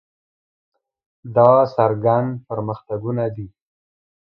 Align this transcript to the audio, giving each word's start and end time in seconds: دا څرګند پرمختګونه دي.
دا 1.35 1.51
څرګند 1.75 2.29
پرمختګونه 2.49 3.25
دي. 3.35 3.47